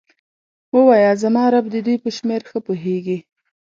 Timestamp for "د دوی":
1.71-1.97